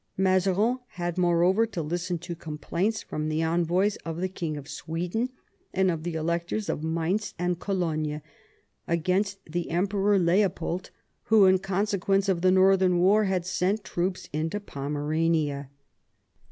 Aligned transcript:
Mazarin 0.17 0.79
had, 0.93 1.15
moreover, 1.19 1.67
to 1.67 1.81
listen 1.83 2.17
to 2.17 2.33
complaints 2.35 3.03
from 3.03 3.29
the 3.29 3.43
envoys 3.43 3.97
of 3.97 4.19
the 4.19 4.27
King 4.29 4.57
of 4.57 4.67
Sweden, 4.67 5.29
and 5.75 5.91
of 5.91 6.01
the 6.01 6.15
electors 6.15 6.69
of 6.69 6.81
Mainz 6.83 7.35
and 7.37 7.59
Cologne, 7.59 8.19
against 8.87 9.45
the 9.45 9.69
Emperor 9.69 10.17
Leopold, 10.17 10.89
who, 11.25 11.45
in 11.45 11.59
consequence 11.59 12.27
of 12.27 12.41
the 12.41 12.49
northern 12.49 12.97
war, 12.97 13.25
had 13.25 13.45
sent 13.45 13.83
troops 13.83 14.27
into 14.33 14.59
Pomerania. 14.59 15.69